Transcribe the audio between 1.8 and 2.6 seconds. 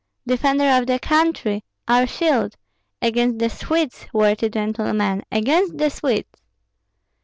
Our shield!